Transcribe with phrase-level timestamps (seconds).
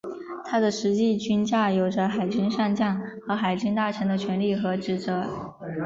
[0.45, 5.23] 他的实际军阶有着海军上将和海军大臣的权力和职责。